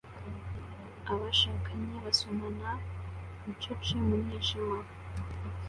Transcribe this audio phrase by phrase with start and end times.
[1.11, 2.69] Abashakanye basomana
[3.43, 4.77] bucece mu mwijima